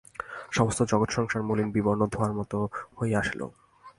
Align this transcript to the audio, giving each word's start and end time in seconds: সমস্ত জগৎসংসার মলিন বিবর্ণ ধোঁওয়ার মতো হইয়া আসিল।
সমস্ত 0.51 0.79
জগৎসংসার 0.83 1.41
মলিন 1.43 1.69
বিবর্ণ 1.71 2.01
ধোঁওয়ার 2.05 2.33
মতো 2.33 2.57
হইয়া 2.97 3.19
আসিল। 3.19 3.41